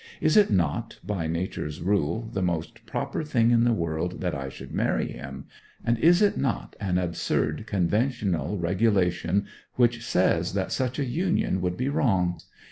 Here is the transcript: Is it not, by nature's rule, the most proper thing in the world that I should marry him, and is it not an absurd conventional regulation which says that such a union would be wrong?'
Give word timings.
Is 0.19 0.35
it 0.35 0.49
not, 0.49 0.97
by 1.05 1.27
nature's 1.27 1.79
rule, 1.79 2.27
the 2.33 2.41
most 2.41 2.87
proper 2.87 3.23
thing 3.23 3.51
in 3.51 3.65
the 3.65 3.71
world 3.71 4.19
that 4.21 4.33
I 4.33 4.49
should 4.49 4.71
marry 4.73 5.11
him, 5.11 5.45
and 5.85 5.99
is 5.99 6.23
it 6.23 6.39
not 6.39 6.75
an 6.79 6.97
absurd 6.97 7.67
conventional 7.67 8.57
regulation 8.57 9.45
which 9.75 10.03
says 10.03 10.53
that 10.55 10.71
such 10.71 10.97
a 10.97 11.05
union 11.05 11.61
would 11.61 11.77
be 11.77 11.87
wrong?' 11.87 12.39